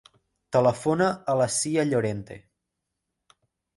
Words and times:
Telefona 0.55 1.09
a 1.33 1.37
la 1.41 1.47
Sia 1.57 1.85
Llorente. 1.91 2.39